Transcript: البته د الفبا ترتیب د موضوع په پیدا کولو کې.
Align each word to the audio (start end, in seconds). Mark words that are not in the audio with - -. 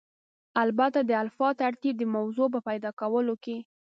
البته 0.63 0.99
د 1.03 1.11
الفبا 1.21 1.49
ترتیب 1.61 1.95
د 1.99 2.03
موضوع 2.15 2.47
په 2.55 2.59
پیدا 2.67 2.91
کولو 2.99 3.33
کې. 3.43 3.57